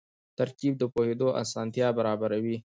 ترکیب 0.37 0.73
د 0.77 0.83
پوهېدو 0.93 1.27
اسانتیا 1.43 1.87
برابروي. 1.97 2.57